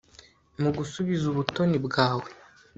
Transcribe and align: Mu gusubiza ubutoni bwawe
Mu 0.61 0.69
gusubiza 0.77 1.23
ubutoni 1.31 1.77
bwawe 1.85 2.27